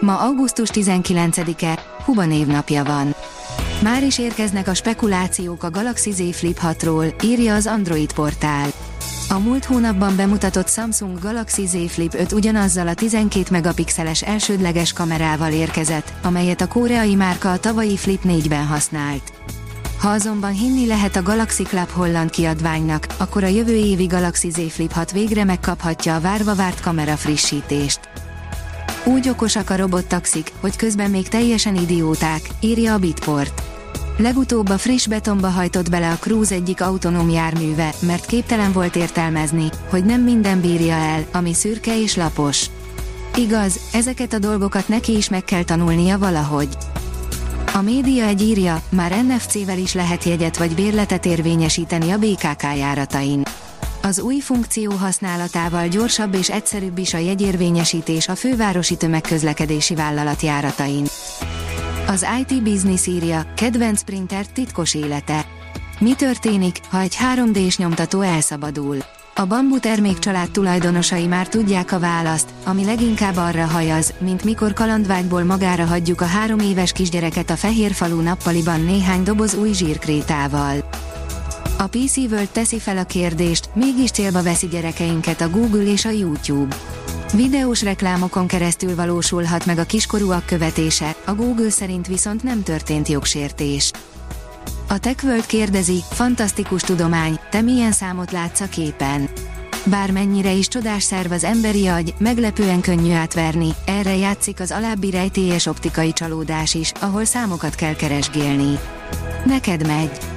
Ma 0.00 0.18
augusztus 0.18 0.68
19-e, 0.72 1.78
Huba 2.04 2.24
névnapja 2.24 2.84
van. 2.84 3.14
Már 3.82 4.02
is 4.02 4.18
érkeznek 4.18 4.68
a 4.68 4.74
spekulációk 4.74 5.62
a 5.62 5.70
Galaxy 5.70 6.10
Z 6.10 6.36
Flip 6.36 6.58
6-ról, 6.62 7.24
írja 7.24 7.54
az 7.54 7.66
Android 7.66 8.12
portál. 8.12 8.68
A 9.28 9.38
múlt 9.38 9.64
hónapban 9.64 10.16
bemutatott 10.16 10.68
Samsung 10.68 11.18
Galaxy 11.20 11.66
Z 11.66 11.76
Flip 11.88 12.14
5 12.14 12.32
ugyanazzal 12.32 12.88
a 12.88 12.94
12 12.94 13.46
megapixeles 13.50 14.22
elsődleges 14.22 14.92
kamerával 14.92 15.52
érkezett, 15.52 16.12
amelyet 16.22 16.60
a 16.60 16.68
koreai 16.68 17.14
márka 17.14 17.52
a 17.52 17.58
tavalyi 17.58 17.96
Flip 17.96 18.20
4-ben 18.24 18.66
használt. 18.66 19.32
Ha 20.00 20.08
azonban 20.08 20.52
hinni 20.52 20.86
lehet 20.86 21.16
a 21.16 21.22
Galaxy 21.22 21.62
Club 21.62 21.90
holland 21.90 22.30
kiadványnak, 22.30 23.06
akkor 23.16 23.44
a 23.44 23.46
jövő 23.46 23.74
évi 23.74 24.06
Galaxy 24.06 24.50
Z 24.50 24.60
Flip 24.68 24.92
6 24.92 25.12
végre 25.12 25.44
megkaphatja 25.44 26.14
a 26.14 26.20
várva 26.20 26.54
várt 26.54 26.80
kamera 26.80 27.16
frissítést. 27.16 28.00
Úgy 29.06 29.28
okosak 29.28 29.70
a 29.70 29.76
robottaxik, 29.76 30.52
hogy 30.60 30.76
közben 30.76 31.10
még 31.10 31.28
teljesen 31.28 31.76
idióták, 31.76 32.40
írja 32.60 32.92
a 32.92 32.98
Bitport. 32.98 33.62
Legutóbb 34.16 34.68
a 34.68 34.78
friss 34.78 35.06
betonba 35.06 35.48
hajtott 35.48 35.90
bele 35.90 36.10
a 36.10 36.16
Cruise 36.16 36.54
egyik 36.54 36.80
autonóm 36.80 37.30
járműve, 37.30 37.94
mert 38.00 38.26
képtelen 38.26 38.72
volt 38.72 38.96
értelmezni, 38.96 39.68
hogy 39.90 40.04
nem 40.04 40.20
minden 40.20 40.60
bírja 40.60 40.94
el, 40.94 41.24
ami 41.32 41.54
szürke 41.54 42.00
és 42.00 42.16
lapos. 42.16 42.66
Igaz, 43.36 43.80
ezeket 43.92 44.32
a 44.32 44.38
dolgokat 44.38 44.88
neki 44.88 45.16
is 45.16 45.28
meg 45.28 45.44
kell 45.44 45.62
tanulnia 45.62 46.18
valahogy. 46.18 46.68
A 47.74 47.82
média 47.82 48.24
egy 48.24 48.42
írja, 48.42 48.82
már 48.88 49.24
NFC-vel 49.24 49.78
is 49.78 49.94
lehet 49.94 50.24
jegyet 50.24 50.56
vagy 50.56 50.74
bérletet 50.74 51.26
érvényesíteni 51.26 52.10
a 52.10 52.18
BKK 52.18 52.62
járatain. 52.76 53.42
Az 54.06 54.20
új 54.20 54.38
funkció 54.38 54.90
használatával 54.90 55.88
gyorsabb 55.88 56.34
és 56.34 56.50
egyszerűbb 56.50 56.98
is 56.98 57.14
a 57.14 57.18
jegyérvényesítés 57.18 58.28
a 58.28 58.34
fővárosi 58.34 58.96
tömegközlekedési 58.96 59.94
vállalat 59.94 60.40
járatain. 60.40 61.04
Az 62.06 62.26
IT 62.40 62.62
Business 62.62 63.06
írja, 63.06 63.52
kedvenc 63.56 64.02
printer 64.02 64.46
titkos 64.46 64.94
élete. 64.94 65.46
Mi 65.98 66.14
történik, 66.14 66.80
ha 66.88 67.00
egy 67.00 67.16
3D-s 67.34 67.76
nyomtató 67.76 68.20
elszabadul? 68.20 68.96
A 69.34 69.44
Bambu 69.44 69.78
termékcsalád 69.78 70.50
tulajdonosai 70.50 71.26
már 71.26 71.48
tudják 71.48 71.92
a 71.92 71.98
választ, 71.98 72.48
ami 72.64 72.84
leginkább 72.84 73.36
arra 73.36 73.64
hajaz, 73.64 74.14
mint 74.18 74.44
mikor 74.44 74.72
kalandvágyból 74.72 75.44
magára 75.44 75.84
hagyjuk 75.84 76.20
a 76.20 76.26
három 76.26 76.58
éves 76.58 76.92
kisgyereket 76.92 77.50
a 77.50 77.56
fehér 77.56 77.92
falu 77.92 78.20
nappaliban 78.20 78.80
néhány 78.80 79.22
doboz 79.22 79.54
új 79.54 79.72
zsírkrétával. 79.72 80.85
A 81.78 81.86
PC 81.86 82.16
World 82.16 82.48
teszi 82.48 82.78
fel 82.78 82.98
a 82.98 83.04
kérdést, 83.04 83.68
mégis 83.74 84.10
célba 84.10 84.42
veszi 84.42 84.66
gyerekeinket 84.66 85.40
a 85.40 85.50
Google 85.50 85.82
és 85.82 86.04
a 86.04 86.10
YouTube. 86.10 86.76
Videós 87.32 87.82
reklámokon 87.82 88.46
keresztül 88.46 88.94
valósulhat 88.94 89.66
meg 89.66 89.78
a 89.78 89.84
kiskorúak 89.84 90.46
követése, 90.46 91.16
a 91.24 91.34
Google 91.34 91.70
szerint 91.70 92.06
viszont 92.06 92.42
nem 92.42 92.62
történt 92.62 93.08
jogsértés. 93.08 93.90
A 94.88 94.98
TechWorld 94.98 95.46
kérdezi, 95.46 95.98
fantasztikus 96.10 96.82
tudomány, 96.82 97.38
te 97.50 97.60
milyen 97.60 97.92
számot 97.92 98.30
látsz 98.30 98.60
a 98.60 98.68
képen? 98.68 99.28
Bármennyire 99.84 100.52
is 100.52 100.68
csodás 100.68 101.02
szerv 101.02 101.32
az 101.32 101.44
emberi 101.44 101.86
agy, 101.86 102.14
meglepően 102.18 102.80
könnyű 102.80 103.12
átverni, 103.12 103.68
erre 103.86 104.16
játszik 104.16 104.60
az 104.60 104.70
alábbi 104.70 105.10
rejtélyes 105.10 105.66
optikai 105.66 106.12
csalódás 106.12 106.74
is, 106.74 106.92
ahol 107.00 107.24
számokat 107.24 107.74
kell 107.74 107.94
keresgélni. 107.94 108.78
Neked 109.44 109.86
megy! 109.86 110.35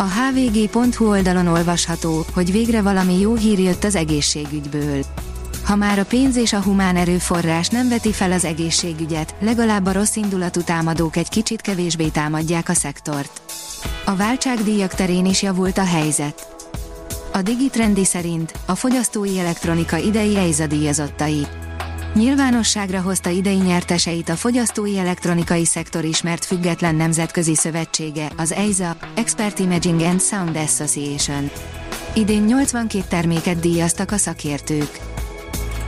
A 0.00 0.02
hvg.hu 0.02 1.08
oldalon 1.08 1.46
olvasható, 1.46 2.24
hogy 2.34 2.52
végre 2.52 2.82
valami 2.82 3.20
jó 3.20 3.34
hír 3.34 3.58
jött 3.58 3.84
az 3.84 3.94
egészségügyből. 3.94 5.04
Ha 5.64 5.76
már 5.76 5.98
a 5.98 6.04
pénz 6.04 6.36
és 6.36 6.52
a 6.52 6.62
humán 6.62 6.96
erőforrás 6.96 7.68
nem 7.68 7.88
veti 7.88 8.12
fel 8.12 8.32
az 8.32 8.44
egészségügyet, 8.44 9.34
legalább 9.40 9.86
a 9.86 9.92
rossz 9.92 10.16
indulatú 10.16 10.60
támadók 10.60 11.16
egy 11.16 11.28
kicsit 11.28 11.60
kevésbé 11.60 12.06
támadják 12.08 12.68
a 12.68 12.74
szektort. 12.74 13.40
A 14.04 14.16
váltságdíjak 14.16 14.94
terén 14.94 15.26
is 15.26 15.42
javult 15.42 15.78
a 15.78 15.84
helyzet. 15.84 16.56
A 17.32 17.42
Digitrendi 17.42 18.04
szerint 18.04 18.54
a 18.66 18.74
fogyasztói 18.74 19.38
elektronika 19.38 19.96
idei 19.96 20.36
EIZA 20.36 20.66
díjazottai. 20.66 21.46
Nyilvánosságra 22.14 23.00
hozta 23.00 23.30
idei 23.30 23.56
nyerteseit 23.56 24.28
a 24.28 24.36
fogyasztói 24.36 24.98
elektronikai 24.98 25.64
szektor 25.64 26.04
ismert 26.04 26.44
független 26.44 26.94
nemzetközi 26.94 27.54
szövetsége, 27.54 28.30
az 28.36 28.52
EIZA, 28.52 28.96
Expert 29.14 29.58
Imaging 29.58 30.00
and 30.00 30.20
Sound 30.20 30.56
Association. 30.56 31.50
Idén 32.14 32.42
82 32.42 33.04
terméket 33.08 33.60
díjaztak 33.60 34.10
a 34.10 34.16
szakértők. 34.16 34.98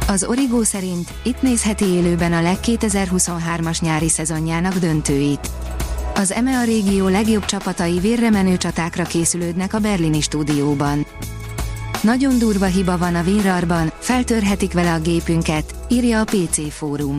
Az 0.07 0.25
Origo 0.25 0.65
szerint 0.65 1.09
itt 1.23 1.43
nézheti 1.43 1.85
élőben 1.85 2.33
a 2.33 2.43
leg 2.43 2.57
2023-as 2.63 3.81
nyári 3.81 4.09
szezonjának 4.09 4.75
döntőit. 4.75 5.51
Az 6.15 6.33
EMEA 6.33 6.65
régió 6.65 7.09
legjobb 7.09 7.45
csapatai 7.45 7.99
vérremenő 7.99 8.57
csatákra 8.57 9.05
készülődnek 9.05 9.75
a 9.75 9.79
berlini 9.79 10.21
stúdióban. 10.21 11.07
Nagyon 12.03 12.39
durva 12.39 12.67
hiba 12.67 12.99
van 12.99 13.15
a 13.15 13.23
WinRAR-ban, 13.23 13.93
feltörhetik 13.99 14.73
vele 14.73 14.93
a 14.93 15.01
gépünket, 15.01 15.75
írja 15.89 16.21
a 16.21 16.25
PC 16.25 16.73
fórum. 16.73 17.19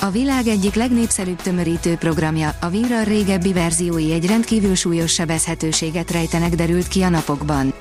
A 0.00 0.10
világ 0.10 0.46
egyik 0.46 0.74
legnépszerűbb 0.74 1.42
tömörítő 1.42 1.94
programja, 1.94 2.54
a 2.60 2.70
WinRAR 2.70 3.06
régebbi 3.06 3.52
verziói 3.52 4.12
egy 4.12 4.26
rendkívül 4.26 4.74
súlyos 4.74 5.12
sebezhetőséget 5.12 6.10
rejtenek 6.10 6.54
derült 6.54 6.88
ki 6.88 7.02
a 7.02 7.08
napokban. 7.08 7.74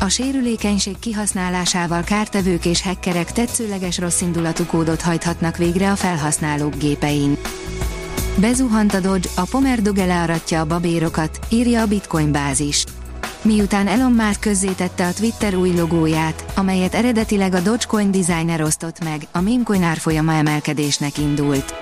A 0.00 0.08
sérülékenység 0.08 0.98
kihasználásával 0.98 2.02
kártevők 2.02 2.64
és 2.64 2.82
hackerek 2.82 3.32
tetszőleges 3.32 3.98
rosszindulatú 3.98 4.64
kódot 4.64 5.00
hajthatnak 5.00 5.56
végre 5.56 5.90
a 5.90 5.96
felhasználók 5.96 6.76
gépein. 6.76 7.36
Bezuhant 8.36 8.94
a 8.94 9.00
Dodge, 9.00 9.28
a 9.36 9.46
Pomerdog 9.50 9.96
learatja 9.96 10.60
a 10.60 10.66
babérokat, 10.66 11.38
írja 11.48 11.80
a 11.80 11.86
Bitcoin 11.86 12.32
bázis. 12.32 12.84
Miután 13.44 13.88
Elon 13.88 14.12
Musk 14.12 14.40
közzétette 14.40 15.06
a 15.06 15.12
Twitter 15.12 15.54
új 15.54 15.74
logóját, 15.74 16.44
amelyet 16.54 16.94
eredetileg 16.94 17.54
a 17.54 17.60
Dogecoin 17.60 18.10
designer 18.10 18.62
osztott 18.62 19.04
meg, 19.04 19.26
a 19.32 19.40
memecoin 19.40 19.82
árfolyama 19.82 20.32
emelkedésnek 20.32 21.18
indult. 21.18 21.74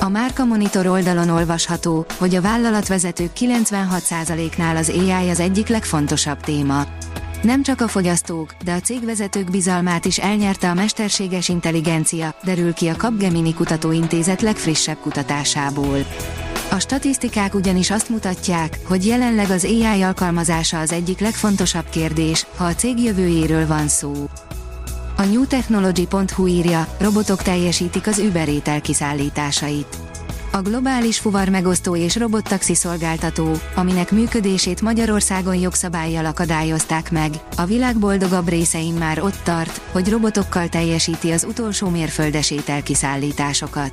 A 0.00 0.08
Márka 0.08 0.44
Monitor 0.44 0.86
oldalon 0.86 1.28
olvasható, 1.28 2.06
hogy 2.18 2.34
a 2.34 2.40
vállalatvezetők 2.40 3.30
96%-nál 3.38 4.76
az 4.76 4.88
AI 4.88 5.28
az 5.28 5.40
egyik 5.40 5.68
legfontosabb 5.68 6.40
téma. 6.40 6.84
Nem 7.42 7.62
csak 7.62 7.80
a 7.80 7.88
fogyasztók, 7.88 8.54
de 8.64 8.72
a 8.72 8.80
cégvezetők 8.80 9.50
bizalmát 9.50 10.04
is 10.04 10.18
elnyerte 10.18 10.70
a 10.70 10.74
mesterséges 10.74 11.48
intelligencia, 11.48 12.34
derül 12.44 12.74
ki 12.74 12.88
a 12.88 12.96
Capgemini 12.96 13.54
Kutatóintézet 13.54 14.42
legfrissebb 14.42 14.98
kutatásából. 15.00 15.98
A 16.72 16.78
statisztikák 16.80 17.54
ugyanis 17.54 17.90
azt 17.90 18.08
mutatják, 18.08 18.78
hogy 18.84 19.06
jelenleg 19.06 19.50
az 19.50 19.64
AI 19.64 20.02
alkalmazása 20.02 20.78
az 20.78 20.92
egyik 20.92 21.20
legfontosabb 21.20 21.84
kérdés, 21.90 22.46
ha 22.56 22.64
a 22.64 22.74
cég 22.74 22.98
jövőjéről 22.98 23.66
van 23.66 23.88
szó. 23.88 24.12
A 25.16 25.22
newtechnology.hu 25.22 26.46
írja, 26.46 26.86
robotok 26.98 27.42
teljesítik 27.42 28.06
az 28.06 28.18
Uber 28.18 28.48
étel 28.48 28.80
kiszállításait. 28.80 29.96
A 30.52 30.60
globális 30.60 31.18
fuvar 31.18 31.48
megosztó 31.48 31.96
és 31.96 32.16
robottaxi 32.16 32.74
szolgáltató, 32.74 33.50
aminek 33.74 34.10
működését 34.10 34.80
Magyarországon 34.80 35.54
jogszabályjal 35.54 36.24
akadályozták 36.24 37.10
meg, 37.10 37.30
a 37.56 37.64
világ 37.64 37.98
boldogabb 37.98 38.48
részein 38.48 38.94
már 38.94 39.22
ott 39.22 39.40
tart, 39.42 39.80
hogy 39.90 40.08
robotokkal 40.08 40.68
teljesíti 40.68 41.30
az 41.30 41.44
utolsó 41.44 41.88
mérföldes 41.88 42.50
ételkiszállításokat. 42.50 43.92